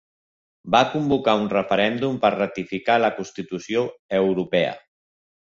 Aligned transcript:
Va 0.75 0.79
convocar 0.93 1.35
un 1.41 1.45
referèndum 1.51 2.17
per 2.25 2.33
ratificar 2.37 2.97
la 3.05 3.13
Constitució 3.21 3.85
europea. 4.25 4.77